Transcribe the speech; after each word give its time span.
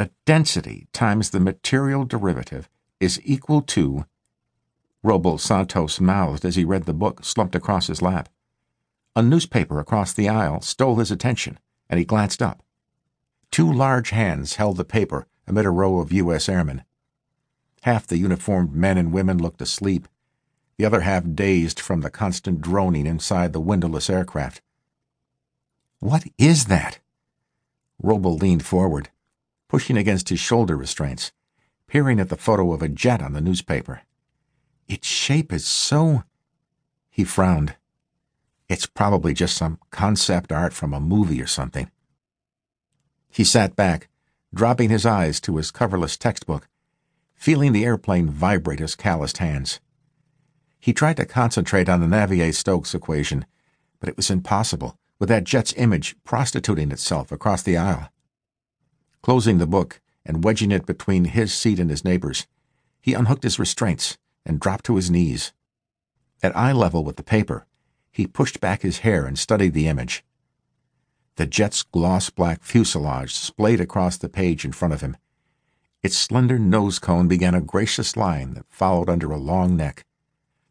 the 0.00 0.10
density 0.24 0.88
times 0.94 1.28
the 1.28 1.38
material 1.38 2.06
derivative 2.06 2.70
is 3.00 3.20
equal 3.22 3.60
to. 3.60 4.06
Roble 5.04 5.38
Santos 5.38 6.00
mouthed 6.00 6.42
as 6.46 6.56
he 6.56 6.64
read 6.64 6.84
the 6.84 6.94
book 6.94 7.22
slumped 7.22 7.54
across 7.54 7.88
his 7.88 8.00
lap. 8.00 8.30
A 9.14 9.22
newspaper 9.22 9.78
across 9.78 10.14
the 10.14 10.26
aisle 10.26 10.62
stole 10.62 10.96
his 10.96 11.10
attention, 11.10 11.58
and 11.90 11.98
he 11.98 12.06
glanced 12.06 12.40
up. 12.40 12.62
Two 13.50 13.70
large 13.70 14.08
hands 14.08 14.54
held 14.54 14.78
the 14.78 14.86
paper 14.86 15.26
amid 15.46 15.66
a 15.66 15.70
row 15.70 15.98
of 15.98 16.12
U.S. 16.12 16.48
airmen. 16.48 16.82
Half 17.82 18.06
the 18.06 18.16
uniformed 18.16 18.74
men 18.74 18.96
and 18.96 19.12
women 19.12 19.36
looked 19.36 19.60
asleep, 19.60 20.08
the 20.78 20.86
other 20.86 21.02
half 21.02 21.24
dazed 21.34 21.78
from 21.78 22.00
the 22.00 22.08
constant 22.08 22.62
droning 22.62 23.06
inside 23.06 23.52
the 23.52 23.60
windowless 23.60 24.08
aircraft. 24.08 24.62
What 25.98 26.24
is 26.38 26.66
that? 26.66 27.00
Roble 28.02 28.40
leaned 28.40 28.64
forward, 28.64 29.10
pushing 29.70 29.96
against 29.96 30.30
his 30.30 30.40
shoulder 30.40 30.76
restraints, 30.76 31.30
peering 31.86 32.18
at 32.18 32.28
the 32.28 32.36
photo 32.36 32.72
of 32.72 32.82
a 32.82 32.88
jet 32.88 33.22
on 33.22 33.34
the 33.34 33.40
newspaper. 33.40 34.02
Its 34.88 35.06
shape 35.06 35.52
is 35.52 35.64
so. 35.64 36.24
He 37.08 37.22
frowned. 37.22 37.76
It's 38.68 38.86
probably 38.86 39.32
just 39.32 39.56
some 39.56 39.78
concept 39.92 40.50
art 40.50 40.72
from 40.72 40.92
a 40.92 40.98
movie 40.98 41.40
or 41.40 41.46
something. 41.46 41.88
He 43.30 43.44
sat 43.44 43.76
back, 43.76 44.08
dropping 44.52 44.90
his 44.90 45.06
eyes 45.06 45.40
to 45.42 45.56
his 45.56 45.70
coverless 45.70 46.18
textbook, 46.18 46.66
feeling 47.32 47.72
the 47.72 47.84
airplane 47.84 48.28
vibrate 48.28 48.80
his 48.80 48.96
calloused 48.96 49.38
hands. 49.38 49.78
He 50.80 50.92
tried 50.92 51.18
to 51.18 51.26
concentrate 51.26 51.88
on 51.88 52.00
the 52.00 52.08
Navier-Stokes 52.08 52.92
equation, 52.92 53.46
but 54.00 54.08
it 54.08 54.16
was 54.16 54.30
impossible, 54.30 54.98
with 55.20 55.28
that 55.28 55.44
jet's 55.44 55.74
image 55.76 56.16
prostituting 56.24 56.90
itself 56.90 57.30
across 57.30 57.62
the 57.62 57.76
aisle. 57.76 58.08
Closing 59.22 59.58
the 59.58 59.66
book 59.66 60.00
and 60.24 60.44
wedging 60.44 60.70
it 60.70 60.86
between 60.86 61.26
his 61.26 61.52
seat 61.52 61.78
and 61.78 61.90
his 61.90 62.04
neighbor's, 62.04 62.46
he 63.00 63.14
unhooked 63.14 63.42
his 63.42 63.58
restraints 63.58 64.18
and 64.46 64.60
dropped 64.60 64.84
to 64.86 64.96
his 64.96 65.10
knees. 65.10 65.52
At 66.42 66.56
eye 66.56 66.72
level 66.72 67.04
with 67.04 67.16
the 67.16 67.22
paper, 67.22 67.66
he 68.10 68.26
pushed 68.26 68.60
back 68.60 68.82
his 68.82 68.98
hair 68.98 69.26
and 69.26 69.38
studied 69.38 69.74
the 69.74 69.88
image. 69.88 70.24
The 71.36 71.46
jet's 71.46 71.82
gloss 71.82 72.30
black 72.30 72.62
fuselage 72.62 73.34
splayed 73.34 73.80
across 73.80 74.16
the 74.16 74.28
page 74.28 74.64
in 74.64 74.72
front 74.72 74.94
of 74.94 75.00
him. 75.00 75.16
Its 76.02 76.16
slender 76.16 76.58
nose 76.58 76.98
cone 76.98 77.28
began 77.28 77.54
a 77.54 77.60
gracious 77.60 78.16
line 78.16 78.54
that 78.54 78.66
followed 78.70 79.10
under 79.10 79.30
a 79.30 79.36
long 79.36 79.76
neck. 79.76 80.04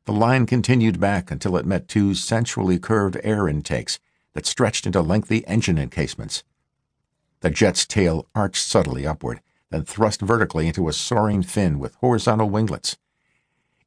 The 0.05 0.11
line 0.11 0.47
continued 0.47 0.99
back 0.99 1.29
until 1.29 1.55
it 1.55 1.67
met 1.67 1.87
two 1.87 2.15
sensually 2.15 2.79
curved 2.79 3.19
air 3.23 3.47
intakes 3.47 3.99
that 4.33 4.47
stretched 4.47 4.87
into 4.87 5.01
lengthy 5.01 5.45
engine 5.47 5.77
encasements. 5.77 6.43
The 7.41 7.49
jet's 7.49 7.85
tail 7.85 8.27
arched 8.35 8.63
subtly 8.63 9.07
upward, 9.07 9.41
then 9.69 9.83
thrust 9.83 10.21
vertically 10.21 10.67
into 10.67 10.89
a 10.89 10.93
soaring 10.93 11.43
fin 11.43 11.79
with 11.79 11.95
horizontal 11.95 12.49
winglets. 12.49 12.97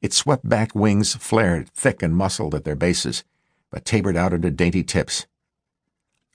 Its 0.01 0.17
swept 0.17 0.47
back 0.47 0.73
wings 0.73 1.15
flared 1.15 1.69
thick 1.69 2.01
and 2.01 2.15
muscled 2.15 2.55
at 2.55 2.65
their 2.65 2.75
bases, 2.75 3.23
but 3.69 3.85
tapered 3.85 4.17
out 4.17 4.33
into 4.33 4.51
dainty 4.51 4.83
tips. 4.83 5.27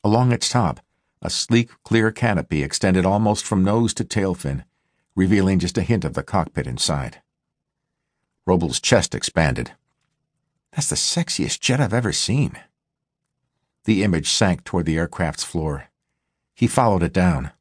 Along 0.05 0.33
its 0.33 0.49
top, 0.49 0.81
a 1.21 1.29
sleek, 1.29 1.71
clear 1.83 2.13
canopy 2.13 2.63
extended 2.63 3.05
almost 3.05 3.45
from 3.45 3.65
nose 3.65 3.93
to 3.95 4.05
tail 4.05 4.35
fin, 4.35 4.65
revealing 5.17 5.59
just 5.59 5.77
a 5.77 5.83
hint 5.83 6.05
of 6.05 6.15
the 6.15 6.23
cockpit 6.23 6.67
inside. 6.67 7.21
Roble's 8.47 8.81
chest 8.81 9.15
expanded. 9.15 9.73
That's 10.73 10.89
the 10.89 10.97
sexiest 10.97 11.61
jet 11.61 11.81
I've 11.81 11.93
ever 11.93 12.13
seen. 12.13 12.59
The 13.85 14.05
image 14.05 14.31
sank 14.31 14.65
toward 14.65 14.87
the 14.87 14.97
aircraft's 14.97 15.45
floor. 15.45 15.88
He 16.59 16.67
followed 16.67 17.05
it 17.05 17.13
down. 17.13 17.53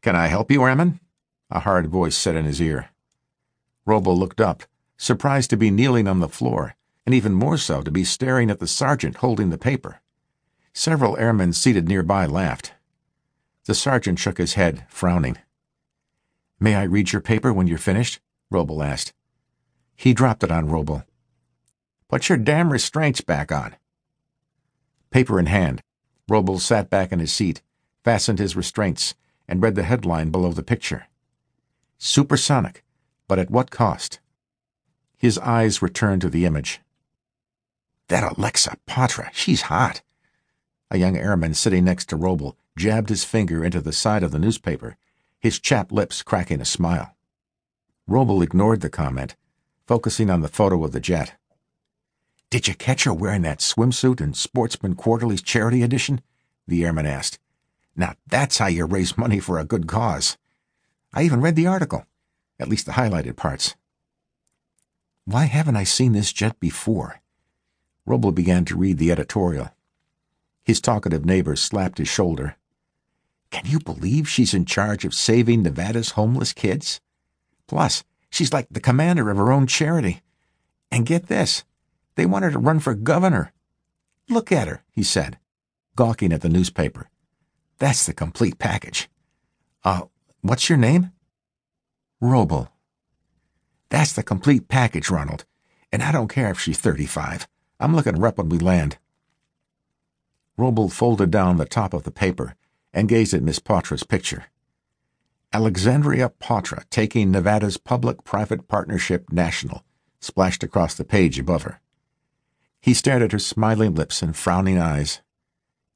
Can 0.00 0.16
I 0.16 0.28
help 0.28 0.50
you, 0.50 0.64
Airman? 0.64 0.98
A 1.50 1.60
hard 1.60 1.88
voice 1.88 2.16
said 2.16 2.34
in 2.34 2.46
his 2.46 2.58
ear. 2.58 2.88
Roble 3.86 4.16
looked 4.16 4.40
up, 4.40 4.62
surprised 4.96 5.50
to 5.50 5.58
be 5.58 5.70
kneeling 5.70 6.08
on 6.08 6.20
the 6.20 6.28
floor, 6.28 6.74
and 7.04 7.14
even 7.14 7.34
more 7.34 7.58
so 7.58 7.82
to 7.82 7.90
be 7.90 8.02
staring 8.02 8.50
at 8.50 8.60
the 8.60 8.66
sergeant 8.66 9.16
holding 9.16 9.50
the 9.50 9.58
paper. 9.58 10.00
Several 10.72 11.18
airmen 11.18 11.52
seated 11.52 11.86
nearby 11.86 12.24
laughed. 12.24 12.72
The 13.66 13.74
sergeant 13.74 14.18
shook 14.18 14.38
his 14.38 14.54
head, 14.54 14.86
frowning. 14.88 15.36
May 16.58 16.76
I 16.76 16.84
read 16.84 17.12
your 17.12 17.20
paper 17.20 17.52
when 17.52 17.66
you're 17.66 17.76
finished? 17.76 18.20
Roble 18.50 18.82
asked. 18.82 19.12
He 19.96 20.14
dropped 20.14 20.42
it 20.42 20.50
on 20.50 20.70
Roble. 20.70 21.04
Put 22.08 22.30
your 22.30 22.38
damn 22.38 22.72
restraints 22.72 23.20
back 23.20 23.52
on. 23.52 23.76
Paper 25.10 25.38
in 25.38 25.44
hand, 25.44 25.82
Roble 26.30 26.60
sat 26.60 26.88
back 26.88 27.10
in 27.10 27.18
his 27.18 27.32
seat, 27.32 27.60
fastened 28.04 28.38
his 28.38 28.54
restraints, 28.54 29.14
and 29.48 29.60
read 29.60 29.74
the 29.74 29.82
headline 29.82 30.30
below 30.30 30.52
the 30.52 30.62
picture. 30.62 31.08
Supersonic, 31.98 32.84
but 33.26 33.40
at 33.40 33.50
what 33.50 33.72
cost? 33.72 34.20
His 35.18 35.38
eyes 35.38 35.82
returned 35.82 36.22
to 36.22 36.30
the 36.30 36.46
image. 36.46 36.80
That 38.06 38.38
Alexa 38.38 38.76
Patra, 38.86 39.30
she's 39.32 39.62
hot. 39.62 40.02
A 40.88 40.98
young 40.98 41.16
airman 41.16 41.54
sitting 41.54 41.84
next 41.84 42.08
to 42.10 42.16
Roble 42.16 42.54
jabbed 42.76 43.08
his 43.08 43.24
finger 43.24 43.64
into 43.64 43.80
the 43.80 43.92
side 43.92 44.22
of 44.22 44.30
the 44.30 44.38
newspaper, 44.38 44.96
his 45.40 45.58
chapped 45.58 45.90
lips 45.90 46.22
cracking 46.22 46.60
a 46.60 46.64
smile. 46.64 47.16
Roble 48.08 48.42
ignored 48.42 48.82
the 48.82 48.88
comment, 48.88 49.34
focusing 49.84 50.30
on 50.30 50.42
the 50.42 50.48
photo 50.48 50.84
of 50.84 50.92
the 50.92 51.00
jet. 51.00 51.34
Did 52.50 52.66
you 52.66 52.74
catch 52.74 53.04
her 53.04 53.14
wearing 53.14 53.42
that 53.42 53.60
swimsuit 53.60 54.20
in 54.20 54.34
Sportsman 54.34 54.96
Quarterly's 54.96 55.40
charity 55.40 55.82
edition? 55.82 56.20
The 56.66 56.84
airman 56.84 57.06
asked. 57.06 57.38
Now 57.94 58.14
that's 58.26 58.58
how 58.58 58.66
you 58.66 58.86
raise 58.86 59.16
money 59.16 59.38
for 59.38 59.58
a 59.58 59.64
good 59.64 59.86
cause. 59.86 60.36
I 61.14 61.22
even 61.22 61.40
read 61.40 61.54
the 61.54 61.68
article, 61.68 62.06
at 62.58 62.68
least 62.68 62.86
the 62.86 62.92
highlighted 62.92 63.36
parts. 63.36 63.76
Why 65.24 65.44
haven't 65.44 65.76
I 65.76 65.84
seen 65.84 66.12
this 66.12 66.32
jet 66.32 66.58
before? 66.58 67.20
Roble 68.06 68.34
began 68.34 68.64
to 68.64 68.76
read 68.76 68.98
the 68.98 69.12
editorial. 69.12 69.70
His 70.64 70.80
talkative 70.80 71.24
neighbor 71.24 71.54
slapped 71.54 71.98
his 71.98 72.08
shoulder. 72.08 72.56
Can 73.52 73.66
you 73.66 73.78
believe 73.78 74.28
she's 74.28 74.54
in 74.54 74.64
charge 74.64 75.04
of 75.04 75.14
saving 75.14 75.62
Nevada's 75.62 76.10
homeless 76.10 76.52
kids? 76.52 77.00
Plus, 77.68 78.02
she's 78.28 78.52
like 78.52 78.66
the 78.70 78.80
commander 78.80 79.30
of 79.30 79.36
her 79.36 79.52
own 79.52 79.68
charity. 79.68 80.22
And 80.90 81.06
get 81.06 81.26
this, 81.26 81.64
they 82.20 82.26
want 82.26 82.44
her 82.44 82.50
to 82.50 82.58
run 82.58 82.78
for 82.80 82.92
governor. 82.92 83.50
Look 84.28 84.52
at 84.52 84.68
her, 84.68 84.84
he 84.90 85.02
said, 85.02 85.38
gawking 85.96 86.34
at 86.34 86.42
the 86.42 86.50
newspaper. 86.50 87.08
That's 87.78 88.04
the 88.04 88.12
complete 88.12 88.58
package. 88.58 89.08
Uh, 89.82 90.02
what's 90.42 90.68
your 90.68 90.76
name? 90.76 91.12
Roble. 92.22 92.68
That's 93.88 94.12
the 94.12 94.22
complete 94.22 94.68
package, 94.68 95.08
Ronald. 95.08 95.46
And 95.90 96.02
I 96.02 96.12
don't 96.12 96.28
care 96.28 96.50
if 96.50 96.60
she's 96.60 96.78
35. 96.78 97.48
I'm 97.80 97.96
looking 97.96 98.18
her 98.18 98.26
up 98.26 98.36
when 98.36 98.50
we 98.50 98.58
land. 98.58 98.98
Roble 100.58 100.92
folded 100.92 101.30
down 101.30 101.56
the 101.56 101.64
top 101.64 101.94
of 101.94 102.02
the 102.02 102.10
paper 102.10 102.54
and 102.92 103.08
gazed 103.08 103.32
at 103.32 103.42
Miss 103.42 103.58
Patra's 103.58 104.02
picture. 104.02 104.44
Alexandria 105.54 106.28
Patra 106.28 106.84
taking 106.90 107.30
Nevada's 107.30 107.78
Public-Private 107.78 108.68
Partnership 108.68 109.32
National 109.32 109.86
splashed 110.20 110.62
across 110.62 110.94
the 110.94 111.04
page 111.04 111.38
above 111.38 111.62
her. 111.62 111.80
He 112.80 112.94
stared 112.94 113.22
at 113.22 113.32
her 113.32 113.38
smiling 113.38 113.94
lips 113.94 114.22
and 114.22 114.34
frowning 114.34 114.78
eyes. 114.78 115.20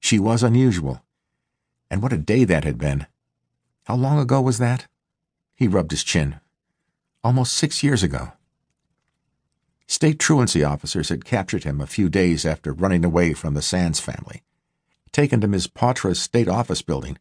She 0.01 0.19
was 0.19 0.43
unusual. 0.43 1.03
And 1.91 2.03
what 2.03 2.13
a 2.13 2.19
day 2.19 2.45
that 2.45 2.65
had 2.65 2.79
been. 2.79 3.07
How 3.85 3.97
long 3.97 4.19
ago 4.19 4.41
was 4.41 4.59
that? 4.59 4.87
He 5.55 5.69
rubbed 5.69 5.93
his 5.93 6.05
chin. 6.05 6.41
Almost 7.23 7.55
six 7.55 7.83
years 7.83 8.03
ago. 8.03 8.33
State 9.87 10.19
truancy 10.19 10.65
officers 10.65 11.09
had 11.09 11.25
captured 11.25 11.65
him 11.65 11.81
a 11.81 11.87
few 11.87 12.09
days 12.09 12.45
after 12.45 12.73
running 12.73 13.05
away 13.05 13.33
from 13.35 13.55
the 13.55 13.63
Sands 13.63 14.01
family. 14.01 14.43
Taken 15.13 15.41
to 15.41 15.49
Miss 15.49 15.67
Patra's 15.67 16.21
state 16.21 16.49
office 16.49 16.83
building, 16.83 17.19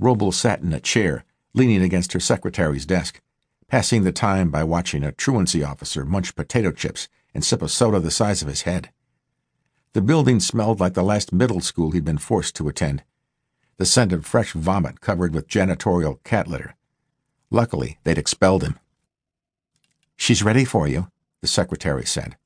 Roble 0.00 0.32
sat 0.32 0.60
in 0.60 0.72
a 0.72 0.80
chair, 0.80 1.24
leaning 1.54 1.82
against 1.82 2.12
her 2.12 2.20
secretary's 2.20 2.84
desk, 2.84 3.20
passing 3.68 4.02
the 4.04 4.12
time 4.12 4.50
by 4.50 4.64
watching 4.64 5.04
a 5.04 5.12
truancy 5.12 5.62
officer 5.62 6.04
munch 6.04 6.34
potato 6.34 6.70
chips 6.70 7.08
and 7.34 7.44
sip 7.44 7.62
a 7.62 7.68
soda 7.68 8.00
the 8.00 8.10
size 8.10 8.42
of 8.42 8.48
his 8.48 8.62
head. 8.62 8.90
The 9.96 10.02
building 10.02 10.40
smelled 10.40 10.78
like 10.78 10.92
the 10.92 11.02
last 11.02 11.32
middle 11.32 11.62
school 11.62 11.92
he'd 11.92 12.04
been 12.04 12.18
forced 12.18 12.54
to 12.56 12.68
attend. 12.68 13.02
The 13.78 13.86
scent 13.86 14.12
of 14.12 14.26
fresh 14.26 14.52
vomit 14.52 15.00
covered 15.00 15.32
with 15.32 15.48
janitorial 15.48 16.22
cat 16.22 16.46
litter. 16.46 16.76
Luckily, 17.50 17.98
they'd 18.04 18.18
expelled 18.18 18.62
him. 18.62 18.78
She's 20.14 20.42
ready 20.42 20.66
for 20.66 20.86
you, 20.86 21.10
the 21.40 21.48
secretary 21.48 22.04
said. 22.04 22.36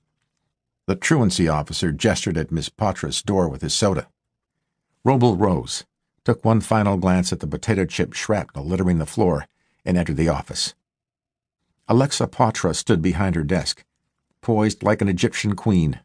The 0.87 0.95
truancy 0.95 1.49
officer 1.49 1.91
gestured 1.91 2.39
at 2.39 2.53
Miss 2.53 2.69
Patra's 2.69 3.21
door 3.21 3.49
with 3.49 3.63
his 3.63 3.75
soda. 3.75 4.07
Roble 5.05 5.37
rose, 5.37 5.85
took 6.23 6.45
one 6.45 6.61
final 6.61 6.99
glance 6.99 7.33
at 7.33 7.41
the 7.41 7.49
potato 7.49 7.85
chip 7.85 8.13
shrapnel 8.13 8.65
littering 8.65 8.99
the 8.99 9.07
floor, 9.07 9.49
and 9.85 9.99
entered 9.99 10.19
the 10.19 10.29
office. 10.29 10.75
Alexa 11.89 12.29
Patra 12.29 12.75
stood 12.75 13.03
behind 13.03 13.35
her 13.35 13.43
desk, 13.43 13.85
poised 14.41 14.85
like 14.85 15.03
an 15.03 15.09
Egyptian 15.09 15.57
queen. 15.57 15.99